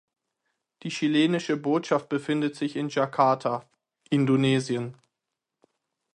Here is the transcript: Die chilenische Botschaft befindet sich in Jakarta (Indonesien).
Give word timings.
Die 0.81 0.89
chilenische 0.89 1.57
Botschaft 1.57 2.09
befindet 2.09 2.55
sich 2.55 2.75
in 2.75 2.89
Jakarta 2.89 3.69
(Indonesien). 4.09 4.97